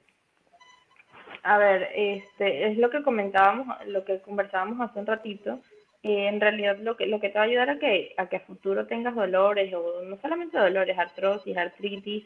[1.42, 5.60] a ver, este, es lo que comentábamos, lo que conversábamos hace un ratito.
[6.04, 8.36] eh, en realidad, lo que, lo que te va a ayudar a que, a que
[8.36, 12.24] a futuro tengas dolores, o no solamente dolores, artrosis, artritis,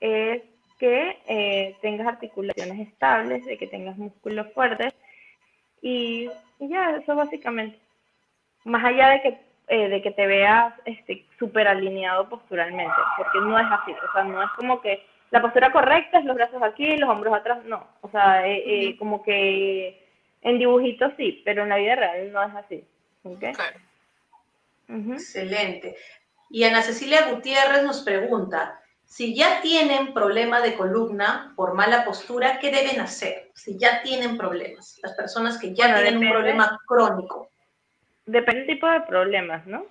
[0.00, 0.42] es
[0.78, 4.92] que eh, tengas articulaciones estables, de que tengas músculos fuertes
[5.82, 7.78] y, ya, eso básicamente.
[8.64, 13.58] Más allá de que, eh, de que te veas este, súper alineado posturalmente, porque no
[13.58, 16.96] es así, o sea, no es como que la postura correcta es los brazos aquí,
[16.96, 20.06] los hombros atrás, no, o sea, eh, eh, como que
[20.42, 22.84] en dibujitos sí, pero en la vida real no es así.
[23.24, 23.40] ¿ok?
[23.52, 23.80] Claro.
[25.12, 25.96] Excelente.
[26.50, 32.60] Y Ana Cecilia Gutiérrez nos pregunta, si ya tienen problema de columna por mala postura,
[32.60, 33.50] ¿qué deben hacer?
[33.54, 37.48] Si ya tienen problemas, las personas que ya Bueno, tienen un problema crónico.
[38.24, 39.84] Depende del tipo de problemas, ¿no?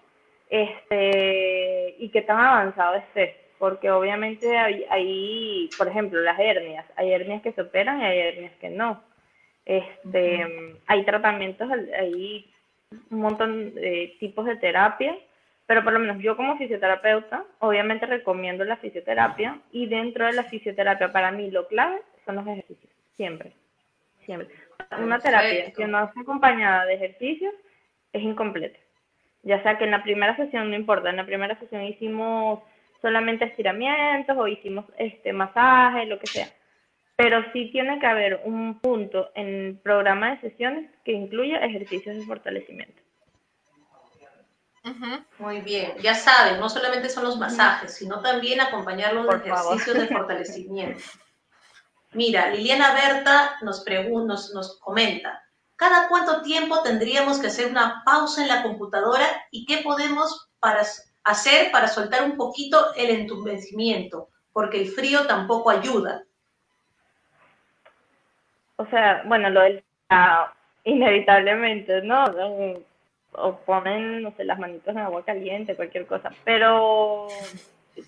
[0.49, 7.13] Este, y qué tan avanzado esté, porque obviamente hay, hay, por ejemplo, las hernias, hay
[7.13, 9.01] hernias que se operan y hay hernias que no.
[9.63, 12.53] Este, hay tratamientos, hay
[13.09, 15.15] un montón de tipos de terapia,
[15.65, 20.43] pero por lo menos yo como fisioterapeuta, obviamente recomiendo la fisioterapia y dentro de la
[20.43, 23.53] fisioterapia para mí lo clave son los ejercicios, siempre,
[24.25, 24.49] siempre.
[24.99, 27.53] Una terapia que no está acompañada de ejercicios
[28.11, 28.77] es incompleta.
[29.43, 32.59] Ya sea que en la primera sesión, no importa, en la primera sesión hicimos
[33.03, 36.47] solamente estiramientos o hicimos este masaje, lo que sea.
[37.17, 42.15] Pero sí tiene que haber un punto en el programa de sesiones que incluya ejercicios
[42.15, 43.03] de fortalecimiento.
[44.85, 45.23] Ujú.
[45.39, 49.73] Muy bien, ya saben, no solamente son los masajes, sino también acompañarlos de Por favor.
[49.75, 51.03] ejercicios de fortalecimiento.
[52.13, 55.43] Mira, Liliana Berta nos, nos, nos comenta,
[55.75, 60.83] ¿cada cuánto tiempo tendríamos que hacer una pausa en la computadora y qué podemos para,
[61.23, 64.29] hacer para soltar un poquito el entumecimiento?
[64.51, 66.23] Porque el frío tampoco ayuda.
[68.77, 69.83] O sea, bueno, lo del
[70.83, 72.25] inevitablemente, ¿no?
[73.35, 76.31] O- ponen, no sé, las manitas en agua caliente, cualquier cosa.
[76.43, 77.27] Pero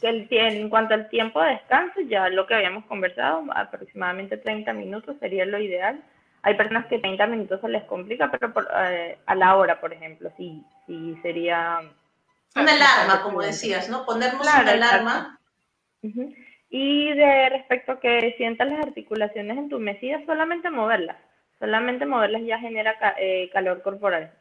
[0.02, 5.16] el, en cuanto al tiempo de descanso, ya lo que habíamos conversado, aproximadamente 30 minutos
[5.20, 6.04] sería lo ideal.
[6.44, 9.94] Hay personas que 30 minutos se les complica, pero por, eh, a la hora, por
[9.94, 11.80] ejemplo, sí, sí sería...
[12.56, 14.06] Una alarma, como decías, ¿no?
[14.06, 15.40] Ponernos Claro, una alarma.
[16.70, 21.18] Y de respecto a que sientas las articulaciones entumecidas, solamente moverlas.
[21.60, 24.32] Solamente moverlas ya genera eh, calor corporal.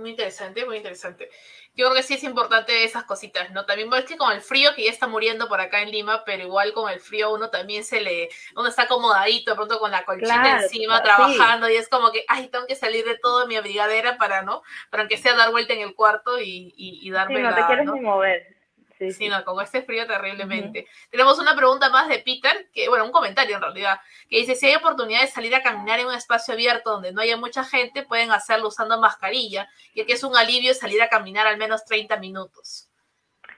[0.00, 1.30] Muy interesante, muy interesante.
[1.74, 3.64] Yo creo que sí es importante esas cositas, ¿no?
[3.64, 6.42] También es que con el frío que ya está muriendo por acá en Lima, pero
[6.42, 10.04] igual con el frío uno también se le, uno está acomodadito, de pronto con la
[10.04, 14.18] colchita encima, trabajando, y es como que, ay, tengo que salir de todo mi abrigadera
[14.18, 14.62] para, ¿no?
[14.90, 17.66] Para aunque sea dar vuelta en el cuarto y, y, y darme sí, no te
[17.66, 18.59] quieres ni mover.
[19.00, 20.86] Sí, sí, no, con este frío terriblemente.
[21.10, 24.66] Tenemos una pregunta más de Peter, que, bueno, un comentario en realidad, que dice, si
[24.66, 28.02] hay oportunidad de salir a caminar en un espacio abierto donde no haya mucha gente,
[28.02, 32.18] pueden hacerlo usando mascarilla, y que es un alivio salir a caminar al menos 30
[32.18, 32.90] minutos.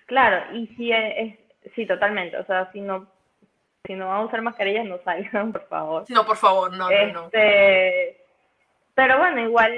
[0.07, 1.37] Claro, y si es,
[1.75, 3.11] sí, totalmente, o sea, si no,
[3.85, 6.05] si no van a usar mascarillas, no salgan, por favor.
[6.09, 7.25] No, por favor, no, no, no.
[7.25, 8.25] Este,
[8.95, 9.73] pero bueno, igual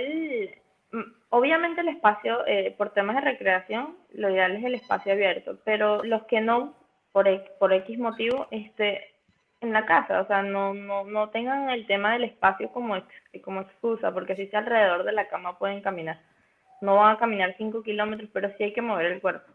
[1.37, 6.01] Obviamente el espacio, eh, por temas de recreación, lo ideal es el espacio abierto, pero
[6.05, 6.77] los que no,
[7.11, 7.27] por,
[7.59, 9.17] por X motivo, este,
[9.61, 13.03] en la casa, o sea, no, no, no tengan el tema del espacio como,
[13.43, 16.21] como excusa, porque si está alrededor de la cama pueden caminar.
[16.81, 19.51] No van a caminar 5 kilómetros, pero sí hay que mover el cuerpo.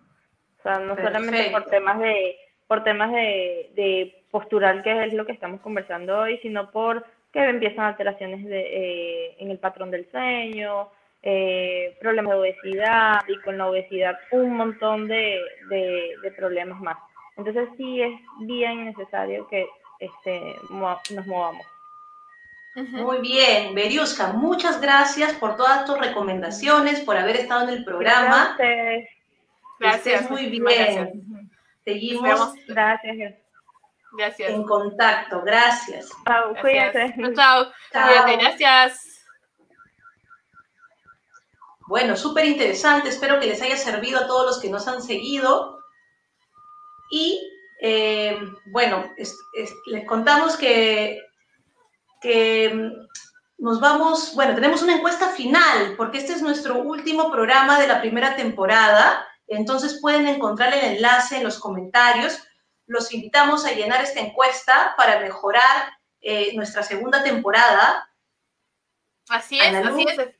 [0.59, 2.35] O sea, no solamente por temas de
[2.67, 7.41] por temas de, de postural, que es lo que estamos conversando hoy, sino por que
[7.41, 10.89] empiezan alteraciones de, eh, en el patrón del sueño,
[11.21, 16.97] eh, problemas de obesidad y con la obesidad un montón de, de, problemas más.
[17.35, 19.67] Entonces sí es bien necesario que
[19.99, 21.65] este, nos movamos.
[22.75, 28.55] Muy bien, Beriuska, muchas gracias por todas tus recomendaciones, por haber estado en el programa.
[29.79, 30.29] Gracias.
[30.29, 31.49] muy bien.
[31.83, 32.53] Seguimos.
[32.67, 33.35] Gracias.
[34.11, 34.49] Gracias.
[34.49, 36.09] En contacto, gracias.
[36.25, 37.13] Chao, cuídate.
[37.35, 39.18] Chao, Cuídate, gracias.
[41.89, 45.79] Bueno, súper interesante, espero que les haya servido a todos los que nos han seguido.
[47.09, 47.41] Y
[47.81, 49.11] eh, bueno,
[49.87, 51.19] les contamos que,
[52.21, 57.79] que mm, nos vamos, bueno, tenemos una encuesta final, porque este es nuestro último programa
[57.79, 62.37] de la primera temporada, entonces pueden encontrar el enlace en los comentarios.
[62.85, 68.07] Los invitamos a llenar esta encuesta para mejorar eh, nuestra segunda temporada.
[69.27, 70.38] Así es, así es.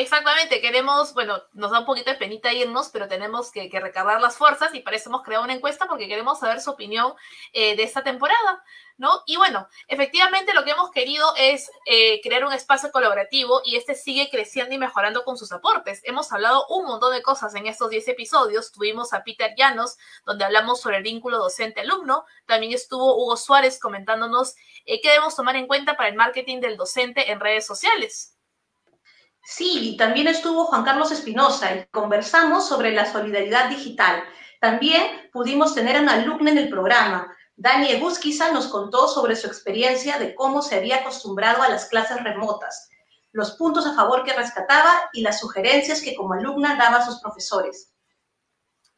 [0.00, 4.36] Exactamente, queremos, bueno, nos da un poquito de penita irnos, pero tenemos que, recargar las
[4.36, 7.14] fuerzas y para eso hemos creado una encuesta porque queremos saber su opinión
[7.52, 8.62] eh, de esta temporada,
[8.96, 9.24] ¿no?
[9.26, 13.96] Y bueno, efectivamente lo que hemos querido es eh, crear un espacio colaborativo y este
[13.96, 16.00] sigue creciendo y mejorando con sus aportes.
[16.04, 18.70] Hemos hablado un montón de cosas en estos 10 episodios.
[18.70, 22.24] Tuvimos a Peter Llanos, donde hablamos sobre el vínculo docente-alumno.
[22.46, 24.54] También estuvo Hugo Suárez comentándonos
[24.86, 28.37] eh, qué debemos tomar en cuenta para el marketing del docente en redes sociales.
[29.50, 34.22] Sí, también estuvo Juan Carlos Espinosa y conversamos sobre la solidaridad digital.
[34.60, 37.34] También pudimos tener a una alumna en el programa.
[37.56, 42.22] Dani Egusquiza nos contó sobre su experiencia de cómo se había acostumbrado a las clases
[42.22, 42.90] remotas,
[43.32, 47.18] los puntos a favor que rescataba y las sugerencias que como alumna daba a sus
[47.20, 47.94] profesores.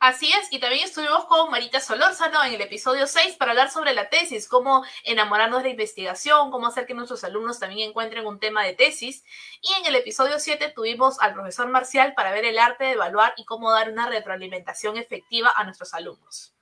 [0.00, 3.92] Así es, y también estuvimos con Marita Solórzano en el episodio 6 para hablar sobre
[3.92, 8.38] la tesis, cómo enamorarnos de la investigación, cómo hacer que nuestros alumnos también encuentren un
[8.38, 9.22] tema de tesis.
[9.60, 13.34] Y en el episodio 7 tuvimos al profesor Marcial para ver el arte de evaluar
[13.36, 16.54] y cómo dar una retroalimentación efectiva a nuestros alumnos.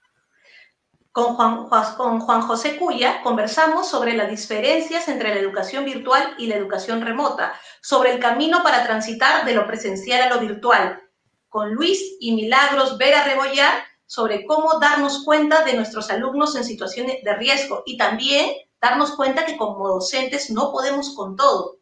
[1.13, 6.49] Con Juan, con Juan José Cuya conversamos sobre las diferencias entre la educación virtual y
[6.49, 11.05] la educación remota, sobre el camino para transitar de lo presencial a lo virtual
[11.49, 17.23] con Luis y Milagros Vera Rebollar sobre cómo darnos cuenta de nuestros alumnos en situaciones
[17.23, 21.79] de riesgo y también darnos cuenta que como docentes no podemos con todo.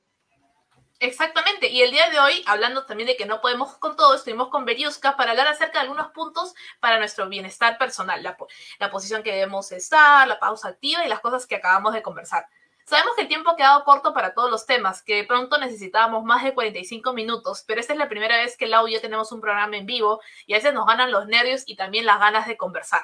[0.98, 4.48] Exactamente, y el día de hoy, hablando también de que no podemos con todo, estuvimos
[4.48, 8.36] con Beriuska para hablar acerca de algunos puntos para nuestro bienestar personal, la,
[8.78, 12.46] la posición que debemos estar, la pausa activa y las cosas que acabamos de conversar.
[12.88, 16.22] Sabemos que el tiempo ha quedado corto para todos los temas, que de pronto necesitábamos
[16.22, 19.32] más de 45 minutos, pero esta es la primera vez que Lau y yo tenemos
[19.32, 22.46] un programa en vivo y a veces nos ganan los nervios y también las ganas
[22.46, 23.00] de conversar.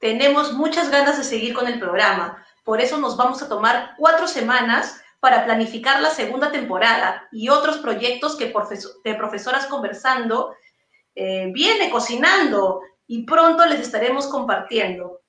[0.00, 4.26] Tenemos muchas ganas de seguir con el programa, por eso nos vamos a tomar cuatro
[4.26, 8.52] semanas para planificar la segunda temporada y otros proyectos que
[9.04, 10.56] de profesoras conversando
[11.14, 15.21] eh, viene cocinando y pronto les estaremos compartiendo.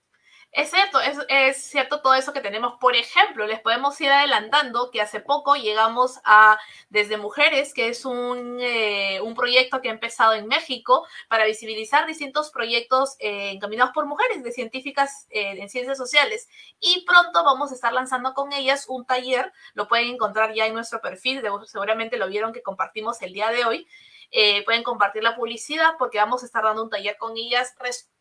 [0.56, 2.76] Es cierto, es, cierto todo eso que tenemos.
[2.80, 8.06] Por ejemplo, les podemos ir adelantando que hace poco llegamos a Desde Mujeres, que es
[8.06, 13.94] un, eh, un proyecto que ha empezado en México para visibilizar distintos proyectos eh, encaminados
[13.96, 16.48] por mujeres de científicas eh, en ciencias sociales.
[16.80, 20.76] Y pronto vamos a estar lanzando con ellas un taller, lo pueden encontrar ya en
[20.76, 23.88] nuestro perfil, seguramente lo vieron que compartimos el día de hoy,
[24.36, 27.76] eh, pueden compartir la publicidad porque vamos a estar dando un taller con ellas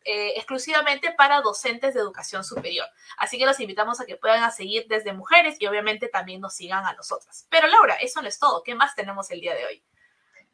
[0.05, 2.85] eh, exclusivamente para docentes de educación superior.
[3.17, 6.85] Así que los invitamos a que puedan seguir desde mujeres y obviamente también nos sigan
[6.85, 7.47] a nosotras.
[7.49, 8.61] Pero Laura, eso no es todo.
[8.61, 9.83] ¿Qué más tenemos el día de hoy?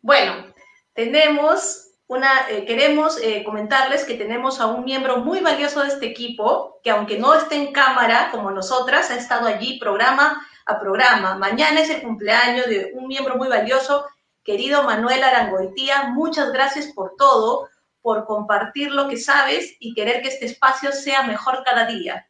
[0.02, 0.46] Bueno,
[0.94, 6.80] tenemos una, eh, queremos comentarles que tenemos a un miembro muy valioso de este equipo,
[6.86, 11.36] que aunque no esté en cámara como nosotras, ha estado allí programa a programa.
[11.36, 14.06] Mañana es el cumpleaños de un miembro muy valioso,
[14.44, 16.10] querido Manuel Arangoitía.
[16.10, 17.70] Muchas gracias por todo,
[18.02, 22.30] por compartir lo que sabes y querer que este espacio sea mejor cada día.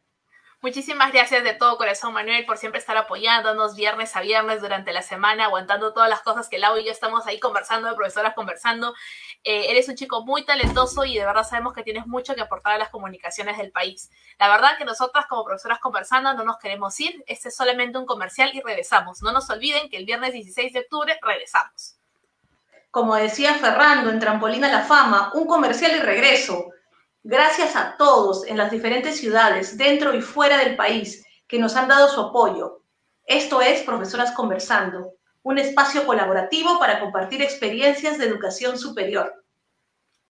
[0.62, 5.00] Muchísimas gracias de todo corazón, Manuel, por siempre estar apoyándonos viernes a viernes durante la
[5.00, 8.92] semana, aguantando todas las cosas que Lau y yo estamos ahí conversando, de profesoras conversando.
[9.42, 12.74] Eh, eres un chico muy talentoso y de verdad sabemos que tienes mucho que aportar
[12.74, 14.10] a las comunicaciones del país.
[14.38, 18.04] La verdad que nosotras como profesoras conversando no nos queremos ir, este es solamente un
[18.04, 19.22] comercial y regresamos.
[19.22, 21.99] No nos olviden que el viernes 16 de octubre regresamos.
[22.90, 26.70] Como decía Ferrando en Trampolina la Fama, un comercial y regreso.
[27.22, 31.86] Gracias a todos en las diferentes ciudades, dentro y fuera del país, que nos han
[31.86, 32.82] dado su apoyo.
[33.26, 35.12] Esto es Profesoras Conversando,
[35.44, 39.39] un espacio colaborativo para compartir experiencias de educación superior.